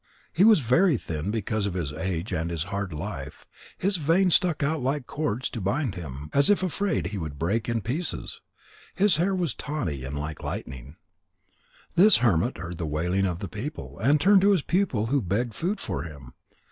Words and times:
He 0.33 0.43
was 0.43 0.61
very 0.61 0.97
thin 0.97 1.29
because 1.29 1.67
of 1.67 1.75
his 1.75 1.93
age 1.93 2.33
and 2.33 2.49
his 2.49 2.63
hard 2.63 2.91
life. 2.91 3.45
His 3.77 3.97
veins 3.97 4.33
stuck 4.33 4.63
out 4.63 4.81
like 4.81 5.05
cords 5.05 5.47
to 5.51 5.61
bind 5.61 5.93
him, 5.93 6.31
as 6.33 6.49
if 6.49 6.63
afraid 6.63 7.03
that 7.05 7.11
he 7.11 7.19
would 7.19 7.37
break 7.37 7.69
in 7.69 7.81
pieces. 7.81 8.41
His 8.95 9.17
hair 9.17 9.35
was 9.35 9.53
tawny 9.53 10.03
like 10.07 10.39
the 10.39 10.43
lightning. 10.45 10.95
This 11.93 12.17
hermit 12.17 12.57
heard 12.57 12.79
the 12.79 12.87
wailing 12.87 13.27
of 13.27 13.37
the 13.37 13.47
people, 13.47 13.99
and 13.99 14.19
turned 14.19 14.41
to 14.41 14.53
his 14.53 14.63
pupil 14.63 15.05
who 15.05 15.21
begged 15.21 15.53
food 15.53 15.79
for 15.79 16.01
him. 16.01 16.33